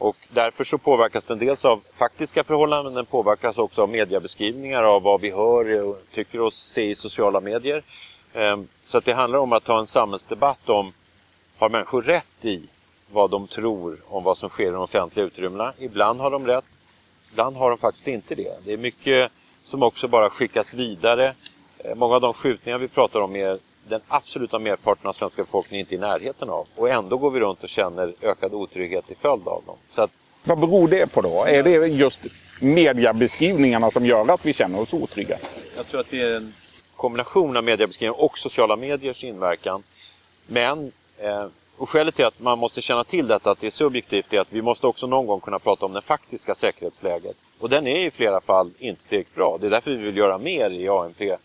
Och 0.00 0.16
därför 0.28 0.64
så 0.64 0.78
påverkas 0.78 1.24
den 1.24 1.38
dels 1.38 1.64
av 1.64 1.82
faktiska 1.92 2.44
förhållanden 2.44 2.84
men 2.84 2.94
den 2.94 3.06
påverkas 3.06 3.58
också 3.58 3.82
av 3.82 3.88
mediebeskrivningar 3.88 4.84
av 4.84 5.02
vad 5.02 5.20
vi 5.20 5.30
hör 5.30 5.82
och 5.82 5.98
tycker 6.14 6.40
oss 6.40 6.56
se 6.56 6.90
i 6.90 6.94
sociala 6.94 7.40
medier. 7.40 7.82
Ehm, 8.34 8.68
så 8.84 8.98
att 8.98 9.04
det 9.04 9.12
handlar 9.12 9.38
om 9.38 9.52
att 9.52 9.66
ha 9.66 9.78
en 9.78 9.86
samhällsdebatt 9.86 10.68
om 10.68 10.92
har 11.58 11.68
människor 11.68 12.02
rätt 12.02 12.44
i 12.44 12.62
vad 13.12 13.30
de 13.30 13.46
tror 13.46 13.98
om 14.08 14.24
vad 14.24 14.38
som 14.38 14.48
sker 14.48 14.68
i 14.68 14.70
de 14.70 14.82
offentliga 14.82 15.26
utrymmena. 15.26 15.72
Ibland 15.78 16.20
har 16.20 16.30
de 16.30 16.46
rätt, 16.46 16.64
ibland 17.32 17.56
har 17.56 17.70
de 17.70 17.78
faktiskt 17.78 18.06
inte 18.06 18.34
det. 18.34 18.64
Det 18.64 18.72
är 18.72 18.78
mycket 18.78 19.32
som 19.62 19.82
också 19.82 20.08
bara 20.08 20.30
skickas 20.30 20.74
vidare. 20.74 21.34
Ehm, 21.78 21.98
många 21.98 22.14
av 22.14 22.20
de 22.20 22.34
skjutningar 22.34 22.78
vi 22.78 22.88
pratar 22.88 23.20
om 23.20 23.36
är 23.36 23.58
den 23.88 24.00
absoluta 24.08 24.58
merparten 24.58 25.06
av 25.06 25.12
svenska 25.12 25.42
befolkningen 25.42 25.80
inte 25.80 25.94
i 25.94 25.98
närheten 25.98 26.50
av. 26.50 26.66
Och 26.76 26.88
ändå 26.88 27.16
går 27.16 27.30
vi 27.30 27.40
runt 27.40 27.62
och 27.62 27.68
känner 27.68 28.14
ökad 28.22 28.54
otrygghet 28.54 29.06
till 29.06 29.16
följd 29.16 29.48
av 29.48 29.62
dem. 29.66 29.76
Så 29.88 30.02
att... 30.02 30.10
Vad 30.44 30.58
beror 30.58 30.88
det 30.88 31.06
på 31.06 31.22
då? 31.22 31.44
Är 31.44 31.62
det 31.62 31.70
just 31.86 32.20
mediebeskrivningarna 32.60 33.90
som 33.90 34.06
gör 34.06 34.30
att 34.34 34.46
vi 34.46 34.52
känner 34.52 34.80
oss 34.80 34.92
otrygga? 34.94 35.38
Jag 35.76 35.86
tror 35.86 36.00
att 36.00 36.10
det 36.10 36.20
är 36.20 36.36
en 36.36 36.52
kombination 36.96 37.56
av 37.56 37.64
mediebeskrivningar 37.64 38.24
och 38.24 38.38
sociala 38.38 38.76
mediers 38.76 39.24
inverkan. 39.24 39.82
Men 40.46 40.92
eh, 41.18 41.46
och 41.80 41.88
skälet 41.88 42.14
till 42.14 42.24
att 42.24 42.40
man 42.40 42.58
måste 42.58 42.80
känna 42.80 43.04
till 43.04 43.26
detta, 43.26 43.50
att 43.50 43.60
det 43.60 43.66
är 43.66 43.70
subjektivt, 43.70 44.32
är 44.32 44.40
att 44.40 44.52
vi 44.52 44.62
måste 44.62 44.86
också 44.86 45.06
någon 45.06 45.26
gång 45.26 45.40
kunna 45.40 45.58
prata 45.58 45.86
om 45.86 45.92
det 45.92 46.02
faktiska 46.02 46.54
säkerhetsläget. 46.54 47.36
Och 47.58 47.70
den 47.70 47.86
är 47.86 48.06
i 48.06 48.10
flera 48.10 48.40
fall 48.40 48.70
inte 48.78 49.04
tillräckligt 49.08 49.34
bra. 49.34 49.58
Det 49.60 49.66
är 49.66 49.70
därför 49.70 49.90
vi 49.90 49.96
vill 49.96 50.16
göra 50.16 50.38
mer 50.38 50.70
i 50.70 50.88
ANP 50.88 51.36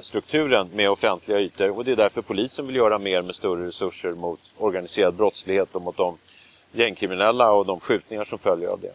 strukturen 0.00 0.70
med 0.74 0.90
offentliga 0.90 1.40
ytor 1.40 1.70
och 1.70 1.84
det 1.84 1.92
är 1.92 1.96
därför 1.96 2.22
polisen 2.22 2.66
vill 2.66 2.76
göra 2.76 2.98
mer 2.98 3.22
med 3.22 3.34
större 3.34 3.66
resurser 3.66 4.12
mot 4.12 4.40
organiserad 4.58 5.14
brottslighet 5.14 5.74
och 5.74 5.82
mot 5.82 5.96
de 5.96 6.18
gängkriminella 6.72 7.52
och 7.52 7.66
de 7.66 7.80
skjutningar 7.80 8.24
som 8.24 8.38
följer 8.38 8.68
av 8.68 8.80
det. 8.80 8.92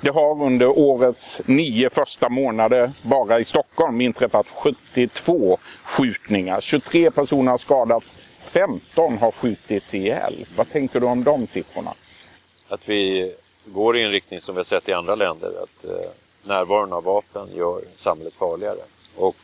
Det 0.00 0.10
har 0.10 0.42
under 0.42 0.66
årets 0.78 1.42
nio 1.46 1.90
första 1.90 2.28
månader 2.28 2.92
bara 3.02 3.40
i 3.40 3.44
Stockholm 3.44 4.00
inträffat 4.00 4.46
72 4.48 5.58
skjutningar. 5.82 6.60
23 6.60 7.10
personer 7.10 7.50
har 7.50 7.58
skadats, 7.58 8.12
15 8.38 9.18
har 9.18 9.30
skjutits 9.30 9.94
ihjäl. 9.94 10.34
Vad 10.56 10.68
tänker 10.68 11.00
du 11.00 11.06
om 11.06 11.24
de 11.24 11.46
siffrorna? 11.46 11.92
Att 12.68 12.88
vi 12.88 13.32
går 13.64 13.96
i 13.96 14.02
en 14.02 14.10
riktning 14.10 14.40
som 14.40 14.54
vi 14.54 14.58
har 14.58 14.64
sett 14.64 14.88
i 14.88 14.92
andra 14.92 15.14
länder, 15.14 15.48
att 15.62 15.84
eh, 15.84 16.10
närvaron 16.44 16.92
av 16.92 17.04
vapen 17.04 17.48
gör 17.54 17.80
samhället 17.96 18.34
farligare. 18.34 18.78
Och 19.16 19.36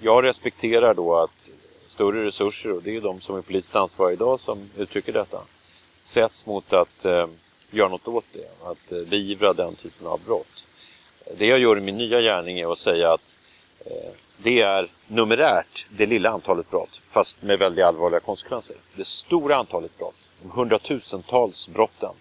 jag 0.00 0.24
respekterar 0.24 0.94
då 0.94 1.16
att 1.16 1.50
större 1.86 2.24
resurser, 2.24 2.72
och 2.72 2.82
det 2.82 2.90
är 2.90 2.94
ju 2.94 3.00
de 3.00 3.20
som 3.20 3.36
är 3.36 3.42
politiskt 3.42 3.76
ansvariga 3.76 4.12
idag 4.12 4.40
som 4.40 4.70
uttrycker 4.76 5.12
detta, 5.12 5.38
sätts 6.02 6.46
mot 6.46 6.72
att 6.72 7.04
eh, 7.04 7.26
göra 7.70 7.88
något 7.88 8.08
åt 8.08 8.24
det, 8.32 8.70
att 8.70 8.92
eh, 8.92 9.08
beivra 9.08 9.52
den 9.52 9.74
typen 9.74 10.06
av 10.06 10.20
brott. 10.26 10.64
Det 11.38 11.46
jag 11.46 11.58
gör 11.58 11.78
i 11.78 11.80
min 11.80 11.96
nya 11.96 12.20
gärning 12.20 12.58
är 12.58 12.72
att 12.72 12.78
säga 12.78 13.12
att 13.12 13.34
eh, 13.86 14.12
det 14.36 14.62
är 14.62 14.90
numerärt 15.06 15.86
det 15.90 16.06
lilla 16.06 16.30
antalet 16.30 16.70
brott, 16.70 17.00
fast 17.04 17.42
med 17.42 17.58
väldigt 17.58 17.84
allvarliga 17.84 18.20
konsekvenser. 18.20 18.76
Det 18.96 19.06
stora 19.06 19.56
antalet 19.56 19.98
brott, 19.98 20.14
de 20.42 20.50
hundratusentals 20.50 21.68
brotten, 21.68 22.14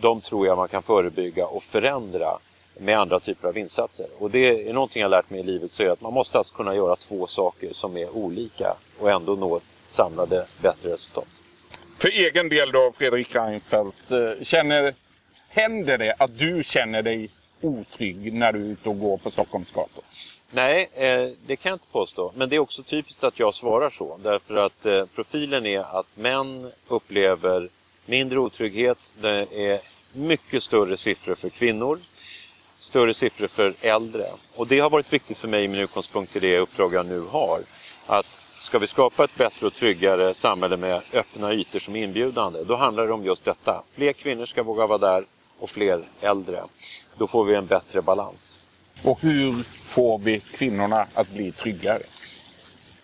de 0.00 0.20
tror 0.20 0.46
jag 0.46 0.56
man 0.56 0.68
kan 0.68 0.82
förebygga 0.82 1.46
och 1.46 1.62
förändra 1.62 2.38
med 2.78 2.98
andra 2.98 3.20
typer 3.20 3.48
av 3.48 3.58
insatser. 3.58 4.06
Och 4.18 4.30
det 4.30 4.68
är 4.68 4.72
någonting 4.72 5.02
jag 5.02 5.10
lärt 5.10 5.30
mig 5.30 5.40
i 5.40 5.42
livet 5.42 5.72
så 5.72 5.82
är 5.82 5.90
att 5.90 6.00
man 6.00 6.12
måste 6.12 6.38
alltså 6.38 6.54
kunna 6.54 6.74
göra 6.74 6.96
två 6.96 7.26
saker 7.26 7.72
som 7.72 7.96
är 7.96 8.16
olika 8.16 8.74
och 8.98 9.10
ändå 9.10 9.34
nå 9.34 9.60
samlade 9.86 10.46
bättre 10.62 10.92
resultat. 10.92 11.28
För 11.98 12.08
egen 12.08 12.48
del 12.48 12.72
då 12.72 12.92
Fredrik 12.92 13.34
Reinfeldt, 13.34 14.10
eh, 14.10 14.42
känner, 14.42 14.94
händer 15.48 15.98
det 15.98 16.14
att 16.18 16.38
du 16.38 16.62
känner 16.64 17.02
dig 17.02 17.30
otrygg 17.60 18.32
när 18.32 18.52
du 18.52 18.58
är 18.58 18.64
ute 18.64 18.88
och 18.88 18.98
går 18.98 19.16
på 19.16 19.30
Stockholms 19.30 19.72
gator? 19.72 20.04
Nej, 20.50 20.90
eh, 20.94 21.30
det 21.46 21.56
kan 21.56 21.70
jag 21.70 21.74
inte 21.76 21.92
påstå. 21.92 22.32
Men 22.36 22.48
det 22.48 22.56
är 22.56 22.60
också 22.60 22.82
typiskt 22.82 23.24
att 23.24 23.38
jag 23.38 23.54
svarar 23.54 23.90
så. 23.90 24.18
Därför 24.22 24.56
att 24.56 24.86
eh, 24.86 25.06
profilen 25.14 25.66
är 25.66 25.98
att 25.98 26.06
män 26.14 26.72
upplever 26.88 27.68
mindre 28.06 28.38
otrygghet. 28.38 28.98
Det 29.20 29.46
är 29.70 29.80
mycket 30.12 30.62
större 30.62 30.96
siffror 30.96 31.34
för 31.34 31.48
kvinnor 31.48 32.00
större 32.84 33.14
siffror 33.14 33.46
för 33.46 33.74
äldre. 33.80 34.26
Och 34.54 34.66
det 34.66 34.78
har 34.78 34.90
varit 34.90 35.12
viktigt 35.12 35.38
för 35.38 35.48
mig 35.48 35.68
med 35.68 35.80
utgångspunkt 35.80 36.36
i 36.36 36.40
det 36.40 36.58
uppdrag 36.58 36.94
jag 36.94 37.06
nu 37.06 37.20
har. 37.20 37.60
Att 38.06 38.26
ska 38.58 38.78
vi 38.78 38.86
skapa 38.86 39.24
ett 39.24 39.36
bättre 39.36 39.66
och 39.66 39.74
tryggare 39.74 40.34
samhälle 40.34 40.76
med 40.76 41.02
öppna 41.12 41.52
ytor 41.52 41.78
som 41.78 41.96
är 41.96 42.02
inbjudande, 42.02 42.64
då 42.64 42.76
handlar 42.76 43.06
det 43.06 43.12
om 43.12 43.24
just 43.24 43.44
detta. 43.44 43.82
Fler 43.90 44.12
kvinnor 44.12 44.44
ska 44.44 44.62
våga 44.62 44.86
vara 44.86 44.98
där 44.98 45.24
och 45.58 45.70
fler 45.70 46.02
äldre. 46.20 46.62
Då 47.16 47.26
får 47.26 47.44
vi 47.44 47.54
en 47.54 47.66
bättre 47.66 48.02
balans. 48.02 48.62
Och 49.04 49.20
hur 49.20 49.62
får 49.62 50.18
vi 50.18 50.40
kvinnorna 50.40 51.06
att 51.14 51.30
bli 51.30 51.52
tryggare? 51.52 52.02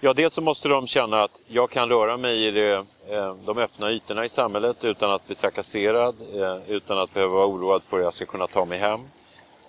Ja, 0.00 0.12
dels 0.12 0.34
så 0.34 0.42
måste 0.42 0.68
de 0.68 0.86
känna 0.86 1.22
att 1.22 1.40
jag 1.46 1.70
kan 1.70 1.88
röra 1.88 2.16
mig 2.16 2.46
i 2.46 2.50
det, 2.50 2.72
eh, 3.10 3.34
de 3.44 3.58
öppna 3.58 3.90
ytorna 3.90 4.24
i 4.24 4.28
samhället 4.28 4.84
utan 4.84 5.10
att 5.10 5.26
bli 5.26 5.34
trakasserad, 5.34 6.16
eh, 6.34 6.56
utan 6.68 6.98
att 6.98 7.14
behöva 7.14 7.34
vara 7.34 7.46
oroad 7.46 7.82
för 7.82 7.98
att 7.98 8.04
jag 8.04 8.14
ska 8.14 8.26
kunna 8.26 8.46
ta 8.46 8.64
mig 8.64 8.78
hem. 8.78 9.00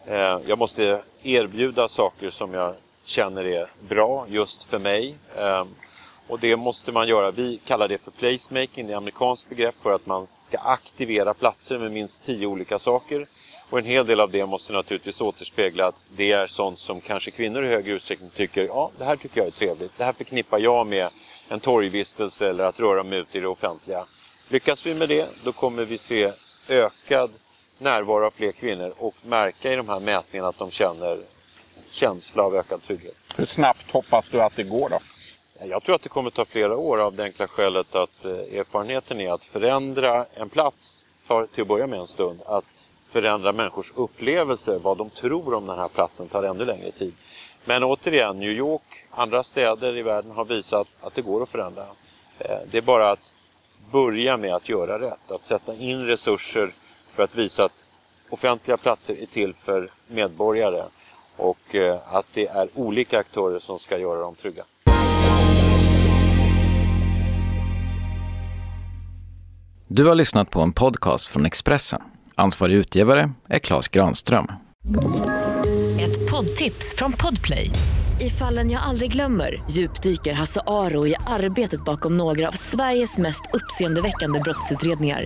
Eh, 0.05 0.39
jag 0.47 0.57
måste 0.57 1.01
erbjuda 1.23 1.87
saker 1.87 2.29
som 2.29 2.53
jag 2.53 2.75
känner 3.05 3.45
är 3.45 3.67
bra 3.79 4.25
just 4.29 4.63
för 4.63 4.79
mig. 4.79 5.15
Ehm, 5.37 5.67
och 6.27 6.39
det 6.39 6.55
måste 6.55 6.91
man 6.91 7.07
göra. 7.07 7.31
Vi 7.31 7.59
kallar 7.65 7.87
det 7.87 7.97
för 7.97 8.11
placemaking, 8.11 8.87
det 8.87 8.93
är 8.93 8.97
amerikanskt 8.97 9.49
begrepp 9.49 9.75
för 9.81 9.91
att 9.91 10.05
man 10.05 10.27
ska 10.41 10.57
aktivera 10.57 11.33
platser 11.33 11.79
med 11.79 11.91
minst 11.91 12.25
tio 12.25 12.47
olika 12.47 12.79
saker. 12.79 13.27
Och 13.69 13.79
en 13.79 13.85
hel 13.85 14.05
del 14.05 14.19
av 14.19 14.31
det 14.31 14.45
måste 14.45 14.73
naturligtvis 14.73 15.21
återspegla 15.21 15.87
att 15.87 15.95
det 16.15 16.31
är 16.31 16.47
sånt 16.47 16.79
som 16.79 17.01
kanske 17.01 17.31
kvinnor 17.31 17.63
i 17.63 17.67
högre 17.67 17.93
utsträckning 17.93 18.29
tycker, 18.29 18.63
ja 18.63 18.91
det 18.97 19.05
här 19.05 19.15
tycker 19.15 19.41
jag 19.41 19.47
är 19.47 19.51
trevligt. 19.51 19.97
Det 19.97 20.03
här 20.03 20.13
förknippar 20.13 20.59
jag 20.59 20.87
med 20.87 21.09
en 21.49 21.59
torgvistelse 21.59 22.49
eller 22.49 22.63
att 22.63 22.79
röra 22.79 23.03
mig 23.03 23.19
ut 23.19 23.35
i 23.35 23.39
det 23.39 23.47
offentliga. 23.47 24.05
Lyckas 24.49 24.85
vi 24.85 24.93
med 24.93 25.09
det, 25.09 25.29
då 25.43 25.51
kommer 25.51 25.85
vi 25.85 25.97
se 25.97 26.31
ökad 26.67 27.31
närvaro 27.81 28.25
av 28.25 28.31
fler 28.31 28.51
kvinnor 28.51 28.93
och 28.97 29.15
märka 29.21 29.73
i 29.73 29.75
de 29.75 29.89
här 29.89 29.99
mätningarna 29.99 30.49
att 30.49 30.57
de 30.57 30.71
känner 30.71 31.19
känsla 31.91 32.43
av 32.43 32.55
ökad 32.55 32.83
trygghet. 32.83 33.15
Hur 33.35 33.45
snabbt 33.45 33.91
hoppas 33.91 34.29
du 34.29 34.41
att 34.41 34.55
det 34.55 34.63
går 34.63 34.89
då? 34.89 34.99
Jag 35.65 35.83
tror 35.83 35.95
att 35.95 36.01
det 36.01 36.09
kommer 36.09 36.29
ta 36.29 36.45
flera 36.45 36.77
år 36.77 36.97
av 36.97 37.15
det 37.15 37.23
enkla 37.23 37.47
skälet 37.47 37.95
att 37.95 38.25
eh, 38.25 38.31
erfarenheten 38.31 39.21
är 39.21 39.31
att 39.31 39.43
förändra 39.43 40.25
en 40.35 40.49
plats 40.49 41.05
tar 41.27 41.45
till 41.45 41.61
att 41.61 41.67
börja 41.67 41.87
med 41.87 41.99
en 41.99 42.07
stund. 42.07 42.39
Att 42.45 42.65
förändra 43.05 43.51
människors 43.51 43.91
upplevelser, 43.95 44.79
vad 44.79 44.97
de 44.97 45.09
tror 45.09 45.53
om 45.53 45.67
den 45.67 45.77
här 45.77 45.87
platsen, 45.87 46.27
tar 46.27 46.43
ännu 46.43 46.65
längre 46.65 46.91
tid. 46.91 47.13
Men 47.65 47.83
återigen, 47.83 48.39
New 48.39 48.49
York, 48.51 49.05
andra 49.09 49.43
städer 49.43 49.97
i 49.97 50.01
världen 50.01 50.31
har 50.31 50.45
visat 50.45 50.87
att 51.01 51.15
det 51.15 51.21
går 51.21 51.43
att 51.43 51.49
förändra. 51.49 51.85
Eh, 52.39 52.57
det 52.71 52.77
är 52.77 52.81
bara 52.81 53.11
att 53.11 53.33
börja 53.91 54.37
med 54.37 54.55
att 54.55 54.69
göra 54.69 54.99
rätt, 54.99 55.31
att 55.31 55.43
sätta 55.43 55.75
in 55.75 56.05
resurser 56.05 56.73
för 57.13 57.23
att 57.23 57.35
visa 57.35 57.65
att 57.65 57.85
offentliga 58.29 58.77
platser 58.77 59.15
är 59.21 59.25
till 59.25 59.53
för 59.53 59.89
medborgare 60.07 60.83
och 61.37 61.75
eh, 61.75 61.99
att 62.15 62.25
det 62.33 62.47
är 62.47 62.67
olika 62.75 63.19
aktörer 63.19 63.59
som 63.59 63.79
ska 63.79 63.97
göra 63.97 64.19
dem 64.19 64.35
trygga. 64.35 64.63
Du 69.87 70.05
har 70.05 70.15
lyssnat 70.15 70.49
på 70.49 70.61
en 70.61 70.73
podcast 70.73 71.27
från 71.27 71.45
Expressen. 71.45 72.01
Ansvarig 72.35 72.75
utgivare 72.75 73.31
är 73.47 73.59
Klas 73.59 73.87
Granström. 73.87 74.51
Ett 76.01 76.31
poddtips 76.31 76.95
från 76.95 77.13
Podplay. 77.13 77.69
I 78.21 78.29
fallen 78.29 78.71
jag 78.71 78.83
aldrig 78.83 79.11
glömmer 79.11 79.63
djupdyker 79.69 80.33
Hasse 80.33 80.61
Aro 80.67 81.07
i 81.07 81.15
arbetet 81.27 81.85
bakom 81.85 82.17
några 82.17 82.47
av 82.47 82.51
Sveriges 82.51 83.17
mest 83.17 83.41
uppseendeväckande 83.53 84.39
brottsutredningar 84.39 85.25